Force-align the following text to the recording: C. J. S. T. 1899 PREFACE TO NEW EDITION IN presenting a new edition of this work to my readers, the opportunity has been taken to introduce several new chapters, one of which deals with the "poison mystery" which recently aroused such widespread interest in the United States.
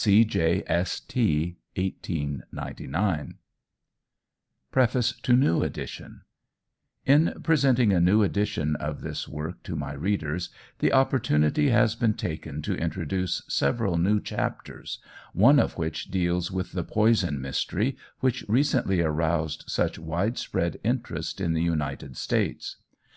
C. 0.00 0.24
J. 0.24 0.62
S. 0.68 1.00
T. 1.00 1.58
1899 1.74 3.34
PREFACE 4.70 5.12
TO 5.24 5.32
NEW 5.32 5.64
EDITION 5.64 6.20
IN 7.04 7.34
presenting 7.42 7.92
a 7.92 7.98
new 8.00 8.22
edition 8.22 8.76
of 8.76 9.00
this 9.00 9.26
work 9.26 9.60
to 9.64 9.74
my 9.74 9.92
readers, 9.94 10.50
the 10.78 10.92
opportunity 10.92 11.70
has 11.70 11.96
been 11.96 12.14
taken 12.14 12.62
to 12.62 12.76
introduce 12.78 13.42
several 13.48 13.96
new 13.98 14.20
chapters, 14.20 15.00
one 15.32 15.58
of 15.58 15.76
which 15.76 16.12
deals 16.12 16.52
with 16.52 16.70
the 16.70 16.84
"poison 16.84 17.40
mystery" 17.40 17.96
which 18.20 18.44
recently 18.46 19.00
aroused 19.00 19.64
such 19.66 19.98
widespread 19.98 20.78
interest 20.84 21.40
in 21.40 21.54
the 21.54 21.62
United 21.64 22.16
States. 22.16 22.76